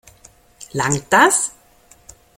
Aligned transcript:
Langt 0.71 1.13
das? 1.13 1.51